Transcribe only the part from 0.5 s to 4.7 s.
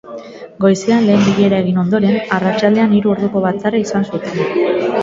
Goizean lehen bilera egin ondoren, arratsaldean hiru orduko batzarra izan zuten.